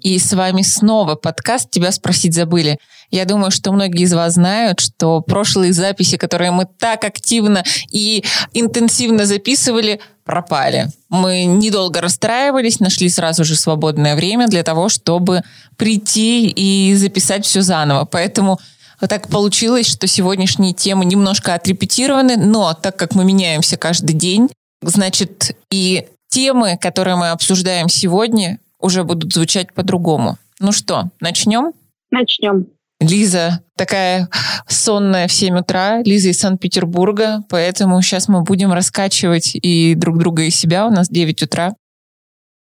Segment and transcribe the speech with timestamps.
[0.00, 2.78] И с вами снова подкаст «Тебя спросить забыли».
[3.10, 8.24] Я думаю, что многие из вас знают, что прошлые записи, которые мы так активно и
[8.54, 10.88] интенсивно записывали, пропали.
[11.08, 15.42] Мы недолго расстраивались, нашли сразу же свободное время для того, чтобы
[15.76, 18.04] прийти и записать все заново.
[18.04, 18.60] Поэтому
[19.00, 24.48] так получилось, что сегодняшние темы немножко отрепетированы, но так как мы меняемся каждый день,
[24.82, 30.38] значит, и темы, которые мы обсуждаем сегодня, уже будут звучать по-другому.
[30.58, 31.72] Ну что, начнем?
[32.10, 32.66] Начнем.
[33.00, 34.28] Лиза такая
[34.68, 40.42] сонная в 7 утра, Лиза из Санкт-Петербурга, поэтому сейчас мы будем раскачивать и друг друга,
[40.42, 40.86] и себя.
[40.86, 41.74] У нас 9 утра.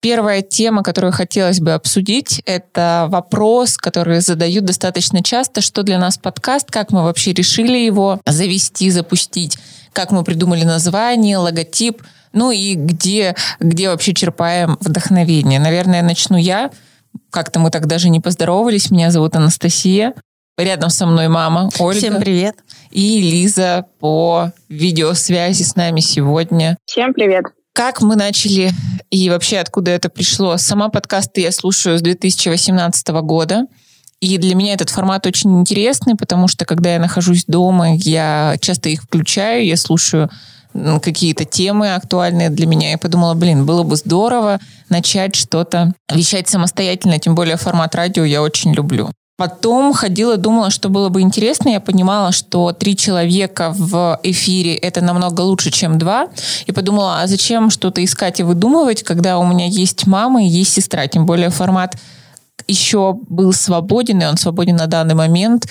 [0.01, 6.19] Первая тема, которую хотелось бы обсудить, это вопрос, который задают достаточно часто, что для нас
[6.19, 9.59] подкаст, как мы вообще решили его завести, запустить,
[9.93, 12.03] как мы придумали название, логотип–
[12.33, 15.61] ну и где, где вообще черпаем вдохновение?
[15.61, 16.71] Наверное, начну я.
[17.31, 18.91] Как-то мы так даже не поздоровались.
[18.91, 20.15] Меня зовут Анастасия.
[20.59, 21.99] Рядом со мной мама Ольга.
[21.99, 22.57] Всем привет.
[22.91, 26.77] И Лиза по видеосвязи с нами сегодня.
[26.85, 27.45] Всем привет.
[27.73, 28.71] Как мы начали
[29.11, 30.59] и вообще откуда это пришло?
[30.59, 33.67] Сама подкасты я слушаю с 2018 года.
[34.21, 38.89] И для меня этот формат очень интересный, потому что когда я нахожусь дома, я часто
[38.89, 40.31] их включаю, я слушаю
[41.03, 42.91] какие-то темы актуальные для меня.
[42.91, 48.43] Я подумала, блин, было бы здорово начать что-то вещать самостоятельно, тем более формат радио я
[48.43, 49.11] очень люблю.
[49.39, 51.71] Потом ходила, думала, что было бы интересно.
[51.71, 56.29] Я понимала, что три человека в эфире это намного лучше, чем два.
[56.67, 60.73] И подумала, а зачем что-то искать и выдумывать, когда у меня есть мама и есть
[60.73, 61.07] сестра.
[61.09, 61.97] Тем более формат
[62.69, 65.67] еще был свободен, и он свободен на данный момент.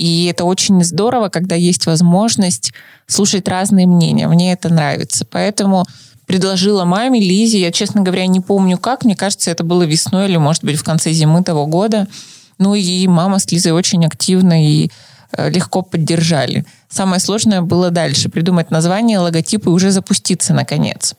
[0.00, 2.72] И это очень здорово, когда есть возможность
[3.06, 4.28] слушать разные мнения.
[4.28, 5.26] Мне это нравится.
[5.30, 5.84] Поэтому
[6.24, 10.38] предложила маме, Лизе, я, честно говоря, не помню как, мне кажется, это было весной или,
[10.38, 12.08] может быть, в конце зимы того года.
[12.56, 14.90] Ну и мама с Лизой очень активно и
[15.32, 16.64] э, легко поддержали.
[16.88, 21.14] Самое сложное было дальше, придумать название, логотип и уже запуститься наконец.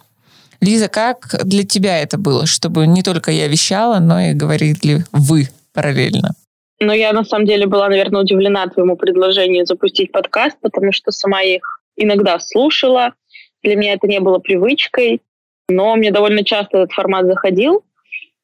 [0.60, 5.50] Лиза, как для тебя это было, чтобы не только я вещала, но и говорили вы
[5.72, 6.34] параллельно?
[6.82, 11.44] Но я на самом деле была, наверное, удивлена твоему предложению запустить подкаст, потому что сама
[11.44, 13.14] их иногда слушала.
[13.62, 15.22] Для меня это не было привычкой,
[15.70, 17.86] но мне довольно часто этот формат заходил.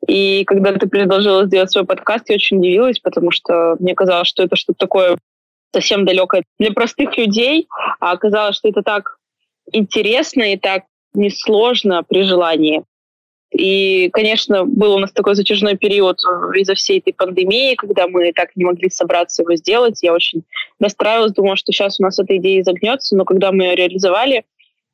[0.08, 4.44] И когда ты предложила сделать свой подкаст, я очень удивилась, потому что мне казалось, что
[4.44, 5.18] это что-то такое
[5.74, 7.68] совсем далекое для простых людей,
[8.00, 9.18] а оказалось, что это так
[9.72, 10.84] интересно и так
[11.16, 12.84] несложно при желании.
[13.52, 16.20] И, конечно, был у нас такой затяжной период
[16.56, 20.04] из-за всей этой пандемии, когда мы так не могли собраться его сделать.
[20.04, 20.44] Я очень
[20.80, 24.44] расстраивалась, думала, что сейчас у нас эта идея загнется, но когда мы ее реализовали,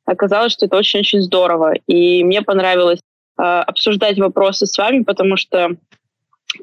[0.04, 1.74] оказалось, что это очень-очень здорово.
[1.88, 3.00] И мне понравилось
[3.38, 5.76] э, обсуждать вопросы с вами, потому что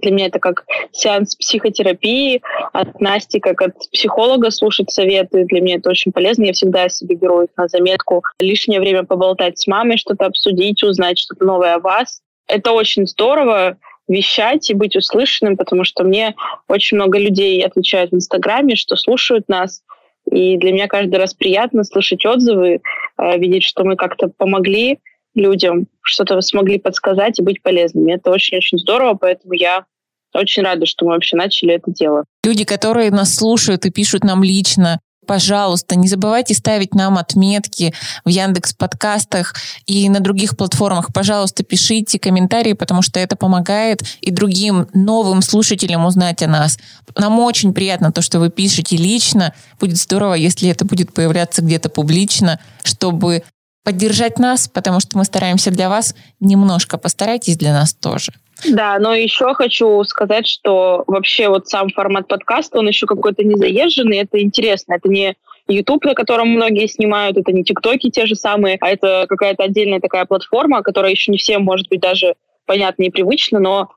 [0.01, 2.41] для меня это как сеанс психотерапии
[2.73, 5.45] от Насти, как от психолога слушать советы.
[5.45, 6.45] Для меня это очень полезно.
[6.45, 8.23] Я всегда себе беру их на заметку.
[8.39, 12.21] Лишнее время поболтать с мамой, что-то обсудить, узнать что-то новое о вас.
[12.47, 16.35] Это очень здорово вещать и быть услышанным, потому что мне
[16.67, 19.81] очень много людей отвечают в Инстаграме, что слушают нас.
[20.29, 22.81] И для меня каждый раз приятно слышать отзывы,
[23.17, 24.99] э, видеть, что мы как-то помогли
[25.35, 28.13] людям, что-то смогли подсказать и быть полезными.
[28.13, 29.85] Это очень-очень здорово, поэтому я
[30.33, 32.25] очень рада, что мы вообще начали это дело.
[32.43, 37.93] Люди, которые нас слушают и пишут нам лично, пожалуйста, не забывайте ставить нам отметки
[38.25, 39.55] в Яндекс подкастах
[39.85, 41.13] и на других платформах.
[41.13, 46.79] Пожалуйста, пишите комментарии, потому что это помогает и другим новым слушателям узнать о нас.
[47.15, 49.53] Нам очень приятно то, что вы пишете лично.
[49.79, 53.43] Будет здорово, если это будет появляться где-то публично, чтобы
[53.83, 56.15] поддержать нас, потому что мы стараемся для вас.
[56.39, 58.31] Немножко постарайтесь для нас тоже.
[58.69, 64.17] Да, но еще хочу сказать, что вообще вот сам формат подкаста, он еще какой-то незаезженный,
[64.17, 64.93] это интересно.
[64.93, 65.35] Это не
[65.67, 69.99] YouTube, на котором многие снимают, это не ТикТоки те же самые, а это какая-то отдельная
[69.99, 72.35] такая платформа, которая еще не всем может быть даже
[72.65, 73.89] понятна и привычна, но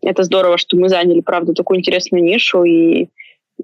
[0.00, 3.08] это здорово, что мы заняли, правда, такую интересную нишу, и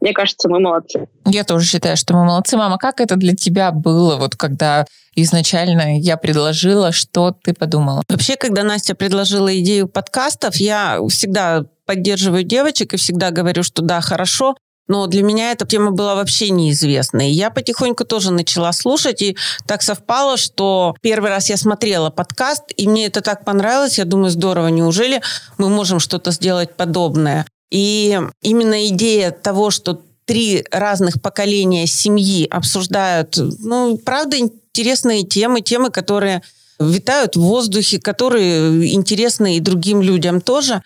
[0.00, 1.08] мне кажется, мы молодцы.
[1.26, 2.56] Я тоже считаю, что мы молодцы.
[2.56, 8.02] Мама, как это для тебя было, вот когда изначально я предложила, что ты подумала?
[8.08, 14.00] Вообще, когда Настя предложила идею подкастов, я всегда поддерживаю девочек и всегда говорю, что да,
[14.00, 14.54] хорошо,
[14.88, 17.30] но для меня эта тема была вообще неизвестной.
[17.30, 19.36] Я потихоньку тоже начала слушать, и
[19.66, 23.98] так совпало, что первый раз я смотрела подкаст, и мне это так понравилось.
[23.98, 25.20] Я думаю, здорово, неужели
[25.58, 27.46] мы можем что-то сделать подобное?
[27.70, 35.90] И именно идея того, что три разных поколения семьи обсуждают, ну, правда, интересные темы, темы,
[35.90, 36.42] которые
[36.78, 40.82] витают в воздухе, которые интересны и другим людям тоже.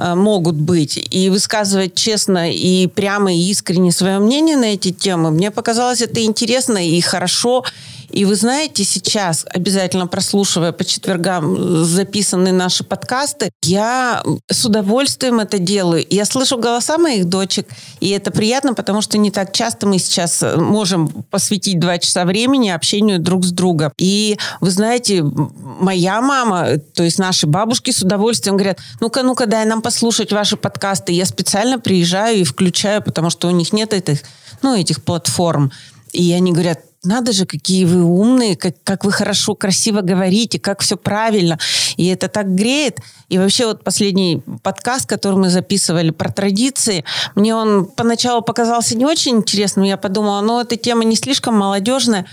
[0.00, 5.30] э, могут быть, и высказывать честно и прямо и искренне свое мнение на эти темы,
[5.32, 7.64] мне показалось это интересно и хорошо,
[8.10, 15.58] и вы знаете, сейчас, обязательно прослушивая по четвергам записанные наши подкасты, я с удовольствием это
[15.58, 16.04] делаю.
[16.08, 17.68] Я слышу голоса моих дочек,
[18.00, 22.70] и это приятно, потому что не так часто мы сейчас можем посвятить два часа времени
[22.70, 23.92] общению друг с другом.
[23.98, 29.66] И вы знаете, моя мама, то есть наши бабушки с удовольствием говорят, ну-ка, ну-ка, дай
[29.66, 31.12] нам послушать ваши подкасты.
[31.12, 34.22] Я специально приезжаю и включаю, потому что у них нет этих,
[34.62, 35.70] ну, этих платформ.
[36.12, 40.80] И они говорят, надо же, какие вы умные, как, как вы хорошо, красиво говорите, как
[40.80, 41.58] все правильно.
[41.96, 42.98] И это так греет.
[43.28, 47.04] И вообще вот последний подкаст, который мы записывали про традиции,
[47.34, 49.84] мне он поначалу показался не очень интересным.
[49.84, 52.26] Я подумала, ну, эта тема не слишком молодежная.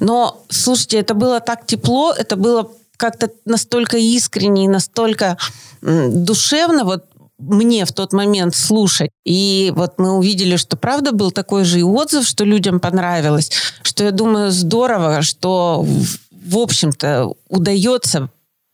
[0.00, 5.36] Но, слушайте, это было так тепло, это было как-то настолько искренне и настолько
[5.80, 6.84] душевно.
[6.84, 7.04] Вот
[7.42, 9.10] мне в тот момент слушать.
[9.24, 13.50] И вот мы увидели, что правда был такой же и отзыв, что людям понравилось,
[13.82, 15.84] что я думаю здорово, что
[16.30, 18.30] в общем-то удается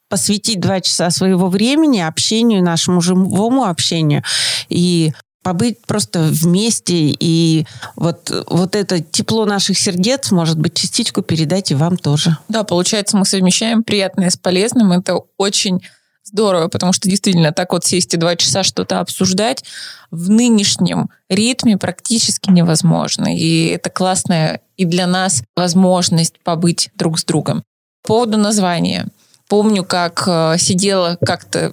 [0.08, 4.22] посвятить два часа своего времени общению, нашему живому общению.
[4.68, 5.12] И
[5.42, 7.66] побыть просто вместе и
[7.96, 12.36] вот, вот это тепло наших сердец, может быть, частичку передать и вам тоже.
[12.48, 14.92] Да, получается, мы совмещаем приятное с полезным.
[14.92, 15.80] Это очень
[16.28, 19.64] здорово, потому что действительно так вот сесть и два часа что-то обсуждать
[20.10, 23.34] в нынешнем ритме практически невозможно.
[23.36, 27.64] И это классная и для нас возможность побыть друг с другом.
[28.02, 29.08] По поводу названия.
[29.48, 31.72] Помню, как э, сидела как-то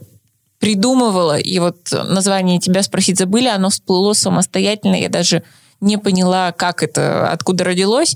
[0.60, 5.44] придумывала, и вот название тебя спросить забыли, оно всплыло самостоятельно, я даже
[5.81, 8.16] не поняла, как это, откуда родилось.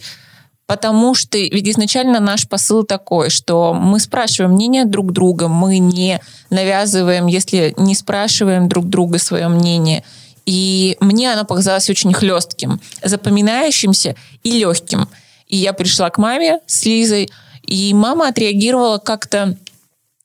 [0.69, 6.21] Потому что ведь изначально наш посыл такой, что мы спрашиваем мнение друг друга, мы не
[6.51, 10.03] навязываем, если не спрашиваем друг друга свое мнение.
[10.45, 15.09] И мне оно показалось очень хлестким, запоминающимся и легким.
[15.47, 17.31] И я пришла к маме с Лизой,
[17.63, 19.57] и мама отреагировала как-то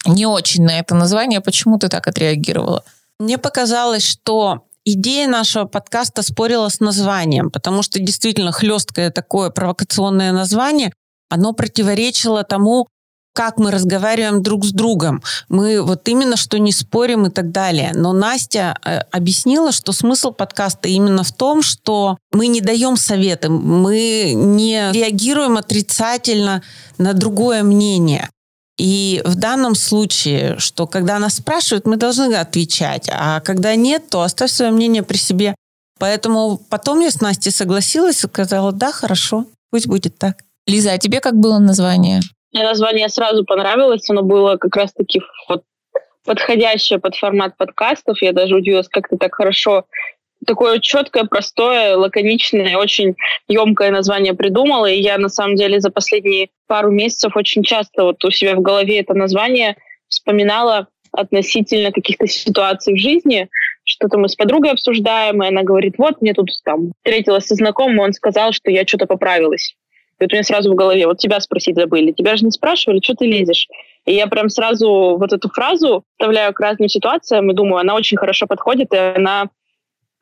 [0.04, 1.40] не очень на это название.
[1.40, 2.84] Почему ты так отреагировала?
[3.18, 10.32] Мне показалось, что идея нашего подкаста спорила с названием, потому что действительно хлесткое такое провокационное
[10.32, 10.92] название,
[11.28, 12.88] оно противоречило тому,
[13.34, 15.22] как мы разговариваем друг с другом.
[15.48, 17.90] Мы вот именно что не спорим и так далее.
[17.92, 23.48] Но Настя э, объяснила, что смысл подкаста именно в том, что мы не даем советы,
[23.48, 26.62] мы не реагируем отрицательно
[26.96, 28.30] на другое мнение.
[28.78, 34.22] И в данном случае, что когда нас спрашивают, мы должны отвечать, а когда нет, то
[34.22, 35.54] оставь свое мнение при себе.
[36.00, 40.38] Поэтому потом я с Настей согласилась и сказала, да, хорошо, пусть будет так.
[40.66, 42.20] Лиза, а тебе как было название?
[42.52, 45.62] Мне название сразу понравилось, оно было как раз-таки вот
[46.24, 48.22] подходящее под формат подкастов.
[48.22, 49.84] Я даже удивилась, как ты так хорошо
[50.44, 53.14] такое четкое, простое, лаконичное, очень
[53.48, 54.86] емкое название придумала.
[54.86, 58.62] И я, на самом деле, за последние пару месяцев очень часто вот у себя в
[58.62, 59.76] голове это название
[60.08, 63.48] вспоминала относительно каких-то ситуаций в жизни.
[63.84, 68.00] Что-то мы с подругой обсуждаем, и она говорит, вот, мне тут там встретилась со знакомым,
[68.00, 69.76] он сказал, что я что-то поправилась.
[70.18, 72.12] И вот у меня сразу в голове, вот тебя спросить забыли.
[72.12, 73.68] Тебя же не спрашивали, что ты лезешь?
[74.06, 78.16] И я прям сразу вот эту фразу вставляю к разным ситуациям и думаю, она очень
[78.16, 79.48] хорошо подходит, и она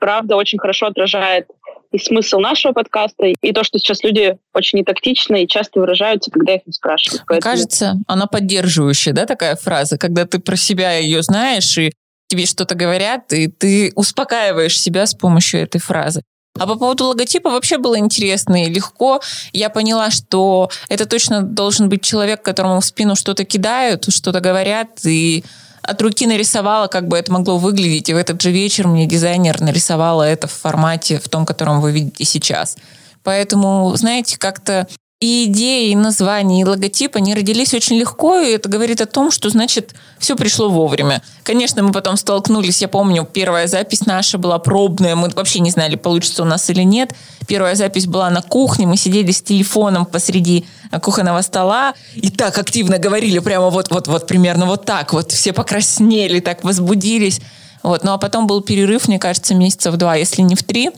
[0.03, 1.47] правда очень хорошо отражает
[1.93, 6.57] и смысл нашего подкаста, и то, что сейчас люди очень нетактичны и часто выражаются, когда
[6.57, 7.23] их не спрашивают.
[7.29, 7.53] Поэтому...
[7.55, 11.93] Кажется, она поддерживающая, да, такая фраза, когда ты про себя ее знаешь, и
[12.27, 16.23] тебе что-то говорят, и ты успокаиваешь себя с помощью этой фразы.
[16.59, 19.21] А по поводу логотипа вообще было интересно и легко.
[19.53, 25.05] Я поняла, что это точно должен быть человек, которому в спину что-то кидают, что-то говорят,
[25.07, 25.45] и
[25.83, 29.61] от руки нарисовала, как бы это могло выглядеть, и в этот же вечер мне дизайнер
[29.61, 32.77] нарисовала это в формате, в том, котором вы видите сейчас.
[33.23, 34.87] Поэтому, знаете, как-то
[35.23, 39.31] и идеи, и названия, и логотип, они родились очень легко, и это говорит о том,
[39.31, 41.23] что, значит, все пришло вовремя.
[41.45, 45.95] Конечно, мы потом столкнулись, я помню, первая запись наша была пробная, мы вообще не знали,
[45.95, 47.15] получится у нас или нет.
[47.47, 50.67] Первая запись была на кухне, мы сидели с телефоном посреди
[51.01, 56.65] кухонного стола и так активно говорили, прямо вот-вот-вот, примерно вот так вот, все покраснели, так
[56.65, 57.41] возбудились.
[57.85, 58.03] Вот.
[58.03, 60.91] Ну а потом был перерыв, мне кажется, месяца в два, если не в три.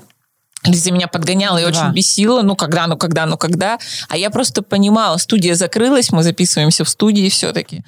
[0.64, 2.42] Лиза меня подгоняла и очень бесила.
[2.42, 3.78] Ну, когда, ну, когда, ну, когда.
[4.09, 7.85] А я просто понимала, студия закрылась, мы записываемся в студии все-таки.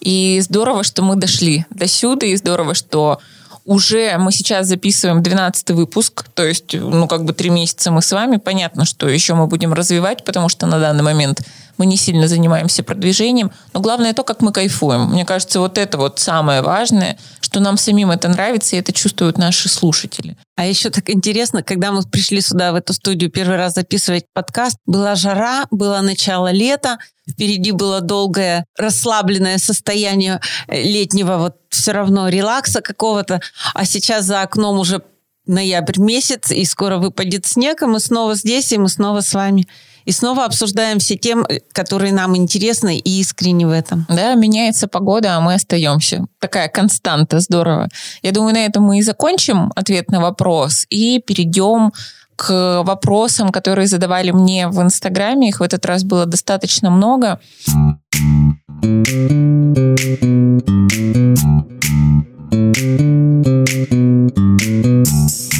[0.00, 3.20] И здорово, что мы дошли до сюда, и здорово, что
[3.64, 8.10] уже мы сейчас записываем 12 выпуск, то есть, ну, как бы три месяца мы с
[8.10, 8.36] вами.
[8.36, 11.42] Понятно, что еще мы будем развивать, потому что на данный момент
[11.80, 13.50] мы не сильно занимаемся продвижением.
[13.72, 15.06] Но главное то, как мы кайфуем.
[15.12, 19.38] Мне кажется, вот это вот самое важное, что нам самим это нравится, и это чувствуют
[19.38, 20.36] наши слушатели.
[20.56, 24.76] А еще так интересно, когда мы пришли сюда, в эту студию, первый раз записывать подкаст,
[24.84, 32.82] была жара, было начало лета, впереди было долгое расслабленное состояние летнего вот все равно релакса
[32.82, 33.40] какого-то,
[33.72, 35.00] а сейчас за окном уже
[35.46, 39.66] ноябрь месяц, и скоро выпадет снег, и мы снова здесь, и мы снова с вами.
[40.10, 44.06] И снова обсуждаем все темы, которые нам интересны и искренне в этом.
[44.08, 46.26] Да, меняется погода, а мы остаемся.
[46.40, 47.86] Такая константа, здорово.
[48.20, 51.92] Я думаю, на этом мы и закончим ответ на вопрос и перейдем
[52.34, 55.50] к вопросам, которые задавали мне в Инстаграме.
[55.50, 57.38] Их в этот раз было достаточно много.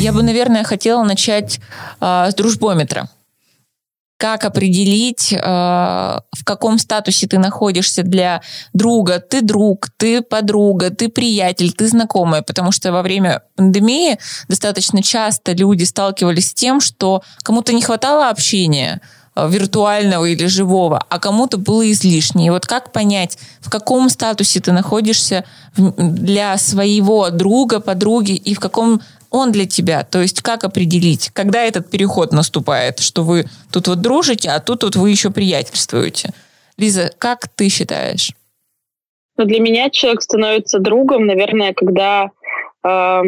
[0.00, 1.60] Я бы, наверное, хотела начать
[2.00, 3.08] э, с дружбометра.
[4.20, 8.42] Как определить, э, в каком статусе ты находишься для
[8.74, 9.18] друга?
[9.18, 12.42] Ты друг, ты подруга, ты приятель, ты знакомая.
[12.42, 18.28] Потому что во время пандемии достаточно часто люди сталкивались с тем, что кому-то не хватало
[18.28, 19.00] общения,
[19.36, 22.46] Э, виртуального или живого, а кому-то было излишне.
[22.46, 25.44] И вот как понять, в каком статусе ты находишься
[25.76, 29.00] для своего друга, подруги, и в каком
[29.30, 30.04] он для тебя?
[30.04, 34.82] То есть как определить, когда этот переход наступает, что вы тут вот дружите, а тут
[34.84, 36.30] вот вы еще приятельствуете?
[36.76, 38.32] Лиза, как ты считаешь?
[39.36, 42.30] Ну, для меня человек становится другом, наверное, когда
[42.84, 43.22] э,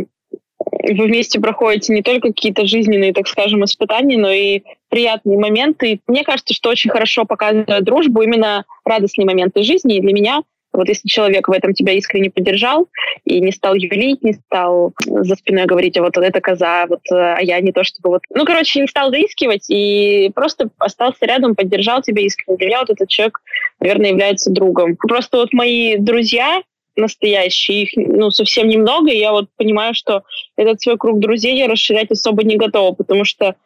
[0.82, 5.92] вы вместе проходите не только какие-то жизненные, так скажем, испытания, но и приятные моменты.
[5.92, 9.96] И мне кажется, что очень хорошо показывает дружбу именно радостные моменты жизни.
[9.96, 10.42] И для меня
[10.72, 12.88] вот если человек в этом тебя искренне поддержал
[13.24, 17.38] и не стал юлить, не стал за спиной говорить, а вот это коза, вот, а
[17.40, 18.22] я не то чтобы вот...
[18.34, 22.56] Ну, короче, не стал заискивать и просто остался рядом, поддержал тебя искренне.
[22.56, 23.40] Для меня вот этот человек,
[23.80, 24.96] наверное, является другом.
[24.96, 26.62] Просто вот мои друзья,
[26.96, 30.22] настоящие, их ну, совсем немного, и я вот понимаю, что
[30.56, 33.56] этот свой круг друзей я расширять особо не готова, потому что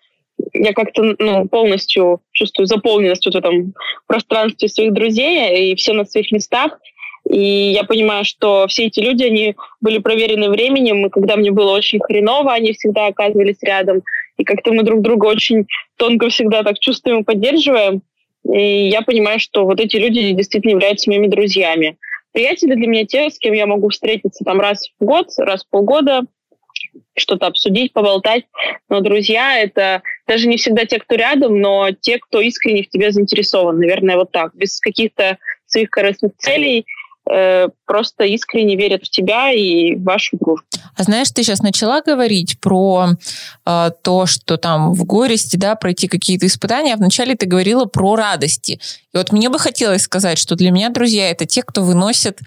[0.53, 3.75] я как-то ну, полностью чувствую заполненность вот в этом
[4.07, 6.79] пространстве своих друзей, и все на своих местах.
[7.29, 11.73] И я понимаю, что все эти люди, они были проверены временем, и когда мне было
[11.73, 14.03] очень хреново, они всегда оказывались рядом.
[14.37, 15.67] И как-то мы друг друга очень
[15.97, 18.03] тонко всегда так чувствуем и поддерживаем.
[18.45, 21.99] И я понимаю, что вот эти люди действительно являются моими друзьями.
[22.33, 25.71] Приятели для меня те, с кем я могу встретиться там раз в год, раз в
[25.71, 26.23] полгода,
[27.17, 28.45] что-то обсудить, поболтать.
[28.89, 33.11] Но друзья— это даже не всегда те, кто рядом, но те, кто искренне в тебе
[33.11, 33.79] заинтересован.
[33.81, 34.55] Наверное, вот так.
[34.55, 36.87] Без каких-то своих корыстных целей—
[37.29, 40.67] Э, просто искренне верят в тебя и в вашу дружбу.
[40.97, 43.09] А знаешь, ты сейчас начала говорить про
[43.65, 48.15] э, то, что там в горести, да, пройти какие-то испытания, а вначале ты говорила про
[48.15, 48.79] радости.
[49.13, 52.39] И вот мне бы хотелось сказать, что для меня друзья это те, кто выносят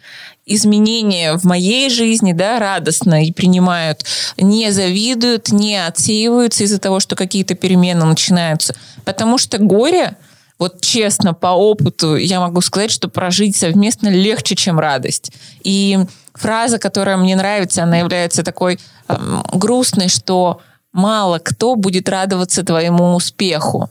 [0.45, 4.05] изменения в моей жизни, да, радостно и принимают,
[4.37, 8.75] не завидуют, не отсеиваются из-за того, что какие-то перемены начинаются.
[9.03, 10.15] Потому что горе—
[10.59, 15.31] вот честно, по опыту я могу сказать, что прожить совместно легче, чем радость.
[15.63, 15.97] И
[16.33, 20.59] фраза, которая мне нравится, она является такой эм, грустной, что
[20.91, 23.89] мало кто будет радоваться твоему успеху.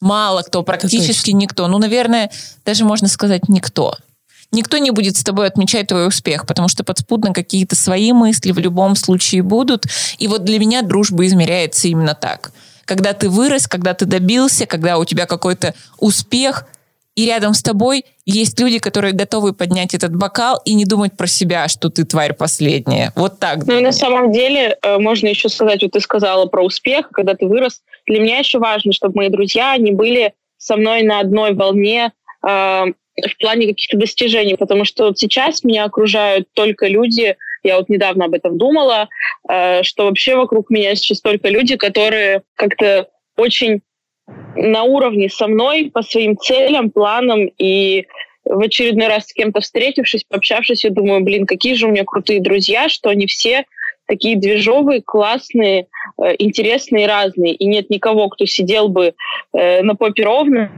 [0.00, 1.68] Мало кто, практически никто.
[1.68, 2.30] Ну, наверное,
[2.64, 3.96] даже можно сказать никто.
[4.50, 8.58] Никто не будет с тобой отмечать твой успех, потому что подспудно какие-то свои мысли в
[8.58, 9.84] любом случае будут.
[10.18, 12.50] И вот для меня дружба измеряется именно так–
[12.90, 16.64] когда ты вырос, когда ты добился, когда у тебя какой-то успех,
[17.14, 21.28] и рядом с тобой есть люди, которые готовы поднять этот бокал и не думать про
[21.28, 23.12] себя, что ты тварь последняя.
[23.14, 23.64] Вот так.
[23.64, 27.34] Ну и на самом деле э, можно еще сказать, вот ты сказала про успех, когда
[27.34, 27.80] ты вырос.
[28.06, 32.10] Для меня еще важно, чтобы мои друзья, они были со мной на одной волне
[32.42, 37.88] э, в плане каких-то достижений, потому что вот сейчас меня окружают только люди, я вот
[37.88, 39.08] недавно об этом думала,
[39.48, 43.80] э, что вообще вокруг меня сейчас только люди, которые как-то очень
[44.54, 48.06] на уровне со мной по своим целям, планам и
[48.44, 52.40] в очередной раз с кем-то встретившись, пообщавшись, я думаю, блин, какие же у меня крутые
[52.40, 53.64] друзья, что они все
[54.10, 55.86] такие движовые, классные,
[56.20, 57.54] э, интересные, разные.
[57.54, 59.14] И нет никого, кто сидел бы
[59.52, 60.72] э, на попе ровно,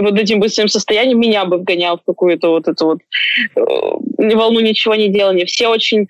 [0.00, 2.98] вот этим бы своим состоянием меня бы вгонял в какую-то вот эту вот
[3.56, 5.46] э, волну ничего не делания.
[5.46, 6.06] Все очень,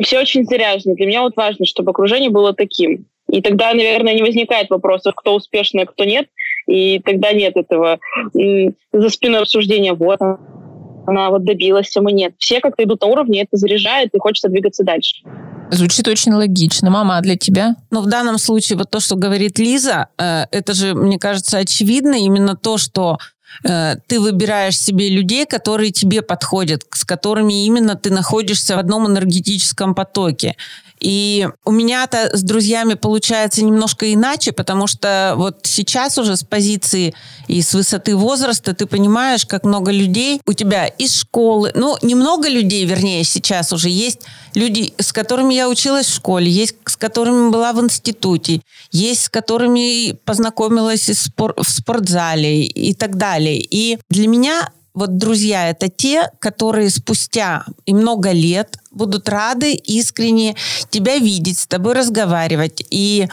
[0.00, 0.94] все очень заряжены.
[0.94, 3.06] Для меня вот важно, чтобы окружение было таким.
[3.28, 6.28] И тогда, наверное, не возникает вопросов, кто успешный, а кто нет.
[6.68, 7.98] И тогда нет этого
[8.32, 9.94] за спиной обсуждения.
[9.94, 12.34] Вот, она вот добилась, а мы нет.
[12.38, 15.24] Все как-то идут на уровне, это заряжает, и хочется двигаться дальше.
[15.70, 16.90] Звучит очень логично.
[16.90, 17.76] Мама, а для тебя?
[17.90, 22.14] Ну, в данном случае вот то, что говорит Лиза, э, это же, мне кажется, очевидно.
[22.14, 23.18] Именно то, что
[23.64, 29.06] э, ты выбираешь себе людей, которые тебе подходят, с которыми именно ты находишься в одном
[29.06, 30.56] энергетическом потоке.
[31.00, 37.14] И у меня-то с друзьями получается немножко иначе, потому что вот сейчас уже с позиции
[37.48, 42.48] и с высоты возраста ты понимаешь, как много людей у тебя из школы, ну, немного
[42.48, 44.22] людей, вернее, сейчас уже есть
[44.54, 49.28] люди, с которыми я училась в школе, есть с которыми была в институте, есть с
[49.28, 53.58] которыми познакомилась в спортзале и так далее.
[53.58, 60.56] И для меня вот друзья это те, которые спустя и много лет будут рады искренне
[60.90, 62.84] тебя видеть, с тобой разговаривать.
[62.90, 63.28] И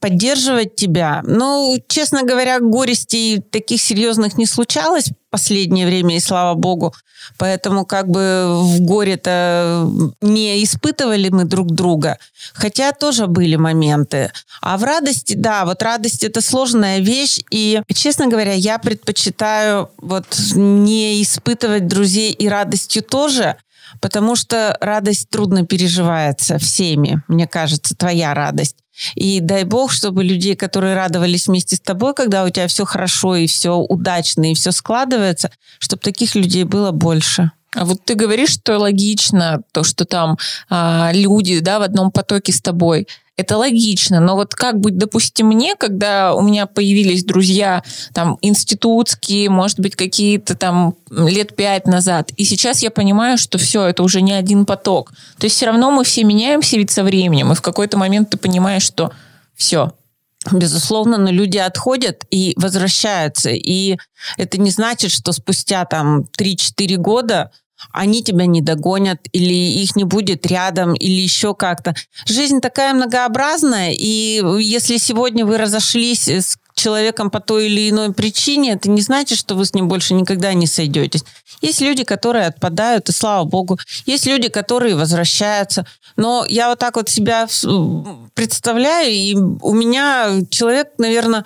[0.00, 1.22] поддерживать тебя.
[1.24, 6.94] Ну, честно говоря, горестей таких серьезных не случалось в последнее время, и слава богу.
[7.36, 9.88] Поэтому как бы в горе-то
[10.22, 12.18] не испытывали мы друг друга.
[12.54, 14.32] Хотя тоже были моменты.
[14.62, 17.40] А в радости, да, вот радость это сложная вещь.
[17.50, 23.56] И, честно говоря, я предпочитаю вот не испытывать друзей и радостью тоже,
[24.00, 28.76] потому что радость трудно переживается всеми, мне кажется, твоя радость.
[29.14, 33.36] И дай бог, чтобы людей, которые радовались вместе с тобой, когда у тебя все хорошо
[33.36, 37.52] и все удачно и все складывается, чтобы таких людей было больше.
[37.76, 42.52] А вот ты говоришь, что логично то, что там а, люди да, в одном потоке
[42.52, 43.06] с тобой.
[43.36, 49.48] Это логично, но вот как быть, допустим, мне, когда у меня появились друзья там институтские,
[49.48, 54.20] может быть, какие-то там лет пять назад, и сейчас я понимаю, что все, это уже
[54.20, 55.12] не один поток.
[55.38, 58.36] То есть все равно мы все меняемся ведь со временем, и в какой-то момент ты
[58.36, 59.10] понимаешь, что
[59.56, 59.94] все,
[60.50, 63.50] Безусловно, но люди отходят и возвращаются.
[63.50, 63.98] И
[64.38, 67.50] это не значит, что спустя там 3-4 года
[67.92, 71.94] они тебя не догонят, или их не будет рядом, или еще как-то.
[72.26, 78.72] Жизнь такая многообразная, и если сегодня вы разошлись с человеком по той или иной причине,
[78.72, 81.24] это не значит, что вы с ним больше никогда не сойдетесь.
[81.60, 83.78] Есть люди, которые отпадают, и слава богу.
[84.06, 85.86] Есть люди, которые возвращаются.
[86.16, 87.46] Но я вот так вот себя
[88.34, 91.44] представляю, и у меня человек, наверное,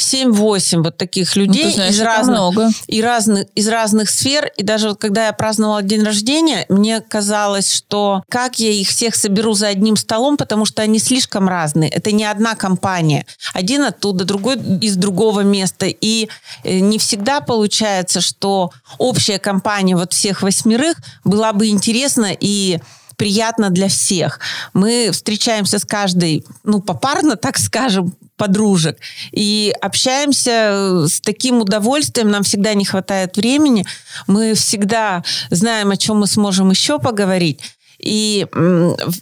[0.00, 2.68] 7-8 вот таких ну, людей ну, знаешь, из, разных, много.
[2.86, 4.50] И разных, из разных сфер.
[4.56, 9.14] И даже вот когда я праздновала день рождения, мне казалось, что как я их всех
[9.14, 11.90] соберу за одним столом, потому что они слишком разные.
[11.90, 13.26] Это не одна компания.
[13.52, 15.86] Один оттуда, другой из другого места.
[15.86, 16.28] И
[16.64, 22.80] э, не всегда получается, что общая компания вот всех восьмерых была бы интересна и
[23.20, 24.40] приятно для всех.
[24.72, 28.96] Мы встречаемся с каждой, ну, попарно, так скажем, подружек.
[29.32, 33.84] И общаемся э, с таким удовольствием, нам всегда не хватает времени,
[34.26, 37.60] мы всегда знаем, о чем мы сможем еще поговорить.
[37.98, 38.46] И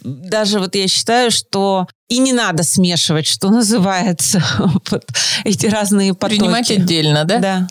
[0.03, 5.03] даже вот я считаю, что и не надо смешивать, что называется, вот
[5.43, 6.39] эти разные потоки.
[6.39, 7.39] Принимать отдельно, да?
[7.39, 7.67] Да.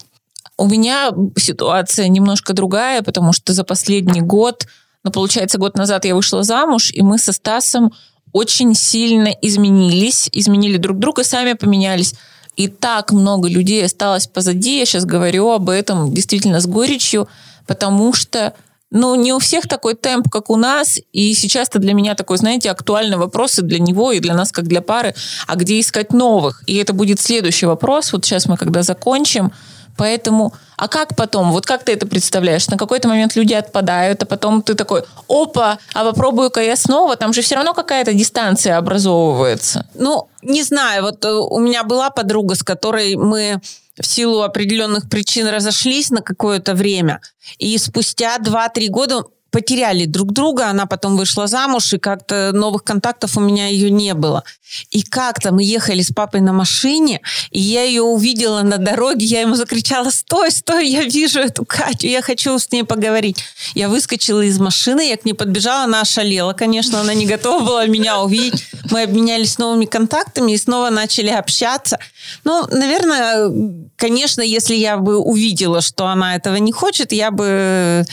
[0.58, 4.66] У меня ситуация немножко другая, потому что за последний год,
[5.02, 7.92] ну, получается, год назад я вышла замуж, и мы со Стасом
[8.32, 12.14] очень сильно изменились, изменили друг друга, сами поменялись.
[12.56, 14.78] И так много людей осталось позади.
[14.78, 17.28] Я сейчас говорю об этом действительно с горечью,
[17.66, 18.54] потому что
[18.90, 22.70] ну, не у всех такой темп, как у нас, и сейчас-то для меня такой, знаете,
[22.70, 25.14] актуальный вопрос и для него, и для нас, как для пары,
[25.46, 26.64] а где искать новых?
[26.66, 29.52] И это будет следующий вопрос, вот сейчас мы когда закончим,
[29.98, 31.50] Поэтому, а как потом?
[31.50, 32.68] Вот как ты это представляешь?
[32.68, 37.16] На какой-то момент люди отпадают, а потом ты такой, опа, а попробую-ка я снова.
[37.16, 39.86] Там же все равно какая-то дистанция образовывается.
[39.94, 41.02] Ну, не знаю.
[41.02, 43.60] Вот э, у меня была подруга, с которой мы
[44.00, 47.20] в силу определенных причин разошлись на какое-то время.
[47.58, 53.36] И спустя 2-3 года потеряли друг друга, она потом вышла замуж, и как-то новых контактов
[53.36, 54.44] у меня ее не было.
[54.90, 59.40] И как-то мы ехали с папой на машине, и я ее увидела на дороге, я
[59.40, 63.38] ему закричала, стой, стой, я вижу эту Катю, я хочу с ней поговорить.
[63.74, 67.86] Я выскочила из машины, я к ней подбежала, она ошалела, конечно, она не готова была
[67.86, 68.66] меня увидеть.
[68.90, 71.98] Мы обменялись новыми контактами и снова начали общаться.
[72.44, 73.50] Ну, наверное,
[73.96, 78.04] конечно, если я бы увидела, что она этого не хочет, я бы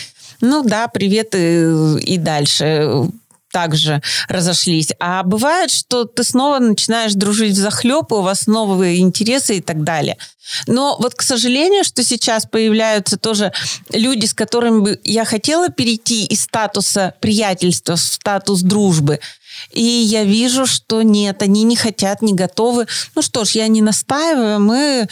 [0.46, 3.10] ну да, привет и, и дальше
[3.56, 4.90] также разошлись.
[5.00, 9.86] А бывает, что ты снова начинаешь дружить в захлеб, у вас новые интересы и так
[9.86, 10.18] далее.
[10.68, 13.54] Но вот, к сожалению, что сейчас появляются тоже
[13.94, 19.22] люди, с которыми бы я хотела перейти из статуса приятельства в статус дружбы.
[19.72, 22.88] И я вижу, что нет, они не хотят, не готовы.
[23.16, 25.08] Ну что ж, я не настаиваю, мы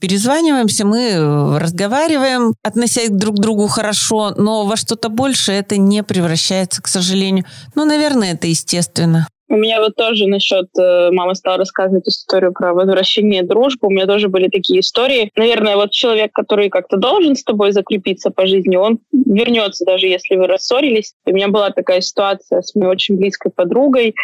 [0.00, 6.82] перезваниваемся, мы разговариваем, относясь друг к другу хорошо, но во что-то больше это не превращается,
[6.82, 7.44] к сожалению.
[7.74, 9.26] Ну, наверное, это естественно.
[9.52, 10.66] У меня вот тоже насчет...
[10.78, 13.88] Э, мама стала рассказывать историю про возвращение дружбы.
[13.88, 15.30] У меня тоже были такие истории.
[15.36, 20.36] Наверное, вот человек, который как-то должен с тобой закрепиться по жизни, он вернется, даже если
[20.36, 21.12] вы рассорились.
[21.26, 24.14] У меня была такая ситуация с моей очень близкой подругой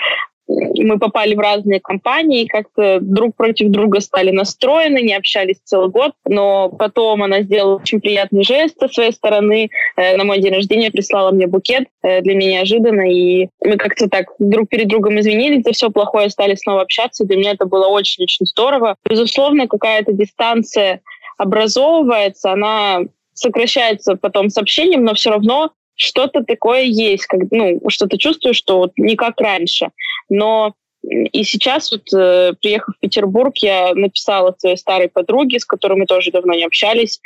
[0.48, 6.12] мы попали в разные компании, как-то друг против друга стали настроены, не общались целый год,
[6.26, 9.70] но потом она сделала очень приятный жест со своей стороны.
[9.96, 14.08] Э, на мой день рождения прислала мне букет э, для меня неожиданно, и мы как-то
[14.08, 17.24] так друг перед другом извинились за все плохое, стали снова общаться.
[17.24, 18.96] Для меня это было очень-очень здорово.
[19.08, 21.00] Безусловно, какая-то дистанция
[21.36, 23.02] образовывается, она
[23.34, 28.78] сокращается потом с общением, но все равно что-то такое есть, как, ну, что-то чувствую, что
[28.78, 29.88] вот не как раньше.
[30.28, 35.98] Но и сейчас, вот, э, приехав в Петербург, я написала своей старой подруге, с которой
[35.98, 37.20] мы тоже давно не общались,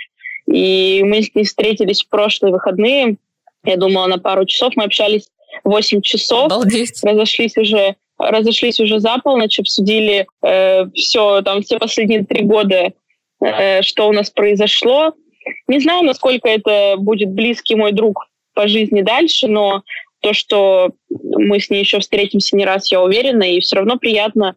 [0.46, 3.16] и мы с ней встретились в прошлые выходные.
[3.64, 5.28] Я думала, на пару часов мы общались
[5.64, 6.46] 8 часов.
[6.46, 6.98] Обалдеть.
[7.02, 12.92] Разошлись уже, разошлись уже за полночь, обсудили э, все, там, все последние три года,
[13.44, 15.12] э, что у нас произошло.
[15.68, 19.82] Не знаю, насколько это будет близкий мой друг по жизни дальше, но
[20.20, 24.54] то, что мы с ней еще встретимся не раз, я уверена, и все равно приятно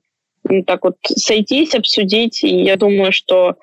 [0.68, 3.56] так вот сойтись, обсудить, и я думаю, что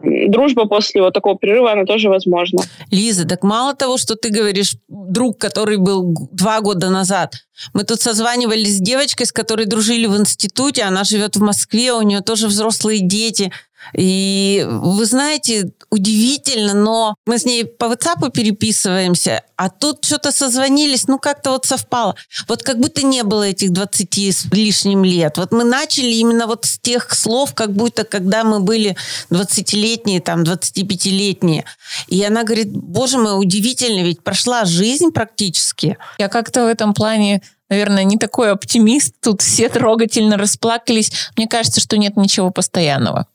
[0.00, 2.60] дружба после вот такого перерыва, она тоже возможна.
[2.92, 7.34] Лиза, так мало того, что ты говоришь, друг, который был два года назад,
[7.74, 12.02] мы тут созванивались с девочкой, с которой дружили в институте, она живет в Москве, у
[12.02, 13.52] нее тоже взрослые дети–
[13.94, 21.08] и вы знаете, удивительно, но мы с ней по WhatsApp переписываемся, а тут что-то созвонились,
[21.08, 22.14] ну как-то вот совпало.
[22.46, 25.38] Вот как будто не было этих 20 с лишним лет.
[25.38, 28.96] Вот мы начали именно вот с тех слов, как будто когда мы были
[29.30, 31.64] 20-летние, там, 25-летние.
[32.08, 35.96] И она говорит, боже мой, удивительно, ведь прошла жизнь практически.
[36.18, 39.14] Я как-то в этом плане наверное, не такой оптимист.
[39.20, 41.12] Тут все трогательно расплакались.
[41.36, 43.26] Мне кажется, что нет ничего постоянного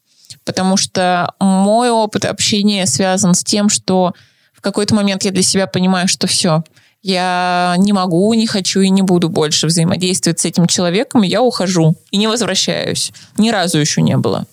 [0.45, 4.13] потому что мой опыт общения связан с тем, что
[4.53, 6.63] в какой-то момент я для себя понимаю, что все,
[7.01, 11.41] я не могу, не хочу и не буду больше взаимодействовать с этим человеком, и я
[11.41, 13.11] ухожу и не возвращаюсь.
[13.37, 14.45] Ни разу еще не было.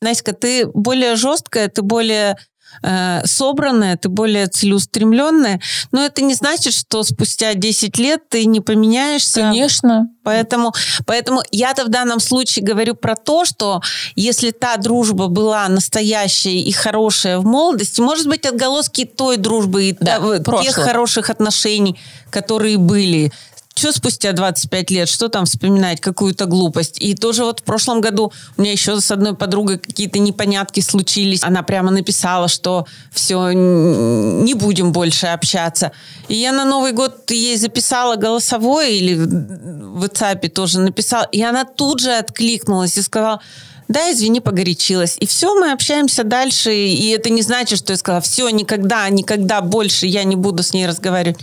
[0.00, 2.36] Настя, ты более жесткая, ты более
[2.82, 8.60] э, собранная, ты более целеустремленная, но это не значит, что спустя 10 лет ты не
[8.60, 9.40] поменяешься.
[9.40, 10.08] Конечно.
[10.22, 10.72] Поэтому,
[11.04, 13.80] поэтому я-то в данном случае говорю про то, что
[14.14, 19.96] если та дружба была настоящая и хорошая в молодости, может быть, отголоски той дружбы и
[19.98, 20.20] да,
[20.62, 21.98] тех хороших отношений,
[22.30, 23.32] которые были
[23.74, 26.96] что спустя 25 лет, что там вспоминать, какую-то глупость.
[27.00, 31.42] И тоже вот в прошлом году у меня еще с одной подругой какие-то непонятки случились.
[31.42, 35.92] Она прямо написала, что все, не будем больше общаться.
[36.28, 41.28] И я на Новый год ей записала голосовое или в WhatsApp тоже написала.
[41.32, 43.40] И она тут же откликнулась и сказала,
[43.88, 45.16] да, извини, погорячилась.
[45.18, 46.74] И все, мы общаемся дальше.
[46.74, 50.72] И это не значит, что я сказала, все, никогда, никогда больше я не буду с
[50.72, 51.38] ней разговаривать.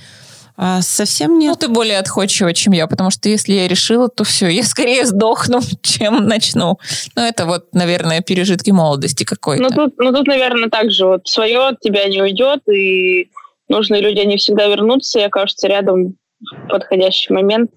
[0.62, 1.52] А совсем нет.
[1.52, 5.06] Ну, ты более отходчива, чем я, потому что если я решила, то все, я скорее
[5.06, 6.78] сдохну, чем начну.
[7.16, 9.64] Ну, это вот, наверное, пережитки молодости какой-то.
[9.64, 11.06] Ну, тут, ну, тут наверное, так же.
[11.06, 13.30] Вот свое от тебя не уйдет, и
[13.70, 17.72] нужные люди, они всегда вернутся, и окажутся рядом в подходящий момент.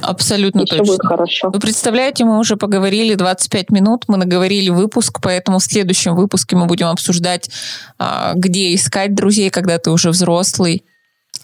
[0.00, 0.84] Абсолютно и точно.
[0.84, 1.50] Все будет хорошо.
[1.50, 6.66] Вы представляете, мы уже поговорили 25 минут, мы наговорили выпуск, поэтому в следующем выпуске мы
[6.66, 7.50] будем обсуждать,
[7.98, 10.84] а, где искать друзей, когда ты уже взрослый,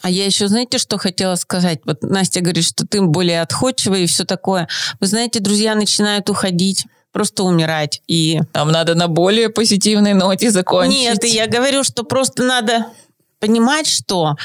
[0.04, 1.80] а я еще, знаете, что хотела сказать?
[1.86, 4.68] Вот Настя говорит, что ты более отходчивый и все такое.
[5.00, 8.02] Вы знаете, друзья начинают уходить просто умирать.
[8.06, 10.98] И нам надо на более позитивной ноте закончить.
[10.98, 12.88] Нет, я говорю, что просто надо
[13.40, 14.36] понимать, что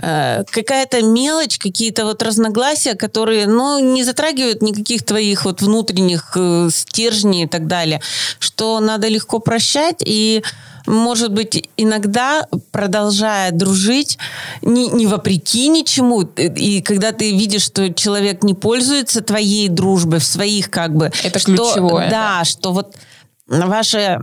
[0.00, 6.68] э, какая-то мелочь, какие-то вот разногласия, которые, ну, не затрагивают никаких твоих вот внутренних э,
[6.72, 8.00] стержней и так далее,
[8.38, 10.44] что надо легко прощать и
[10.88, 14.18] может быть, иногда продолжая дружить,
[14.62, 20.24] не, не вопреки ничему, и когда ты видишь, что человек не пользуется твоей дружбой в
[20.24, 21.12] своих как бы...
[21.22, 22.10] Это что, ключевое.
[22.10, 22.96] Да, что вот
[23.46, 24.20] ваше,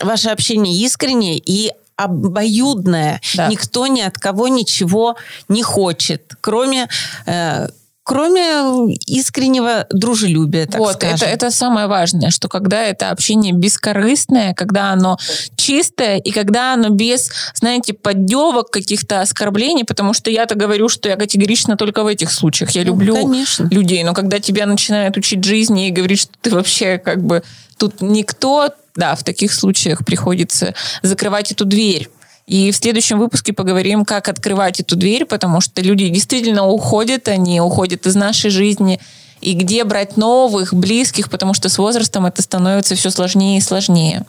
[0.00, 3.20] ваше общение искреннее и обоюдное.
[3.34, 3.48] Да.
[3.48, 5.16] Никто ни от кого ничего
[5.48, 6.88] не хочет, кроме
[7.24, 7.68] э,
[8.06, 11.16] кроме искреннего дружелюбия, так вот, скажем.
[11.16, 15.18] Это, это самое важное, что когда это общение бескорыстное, когда оно
[15.56, 21.16] чистое, и когда оно без, знаете, поддевок, каких-то оскорблений, потому что я-то говорю, что я
[21.16, 22.70] категорично только в этих случаях.
[22.70, 23.68] Я ну, люблю конечно.
[23.72, 27.42] людей, но когда тебя начинают учить жизни и говорить, что ты вообще как бы
[27.76, 32.08] тут никто, да, в таких случаях приходится закрывать эту дверь.
[32.46, 37.60] И в следующем выпуске поговорим, как открывать эту дверь, потому что люди действительно уходят, они
[37.60, 39.00] уходят из нашей жизни.
[39.42, 44.24] и где брать новых, близких, потому что с возрастом это становится все сложнее и сложнее.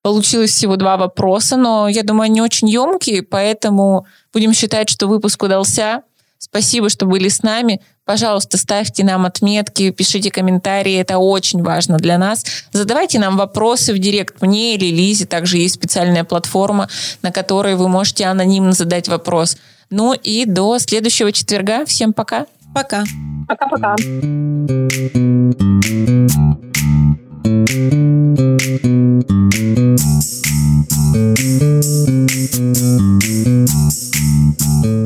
[0.00, 5.42] Получилось всего два вопроса, но я думаю, они очень емкие, поэтому будем считать, что выпуск
[5.42, 6.02] удался.
[6.48, 7.80] Спасибо, что были с нами.
[8.04, 10.94] Пожалуйста, ставьте нам отметки, пишите комментарии.
[10.94, 12.44] Это очень важно для нас.
[12.70, 15.26] Задавайте нам вопросы в директ мне или Лизе.
[15.26, 16.88] Также есть специальная платформа,
[17.22, 19.56] на которой вы можете анонимно задать вопрос.
[19.90, 21.84] Ну и до следующего четверга.
[21.84, 22.46] Всем пока.
[22.72, 23.04] Пока.
[23.48, 23.96] Пока-пока.
[27.46, 28.12] Thank
[34.84, 35.05] you.